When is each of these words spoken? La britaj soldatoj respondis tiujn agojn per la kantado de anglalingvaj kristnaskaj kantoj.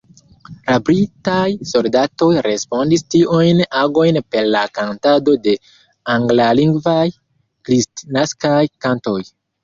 La 0.69 0.75
britaj 0.85 1.41
soldatoj 1.71 2.29
respondis 2.45 3.03
tiujn 3.15 3.61
agojn 3.81 4.17
per 4.35 4.47
la 4.55 4.63
kantado 4.77 5.35
de 5.43 5.53
anglalingvaj 6.15 6.95
kristnaskaj 7.69 8.63
kantoj. 8.87 9.19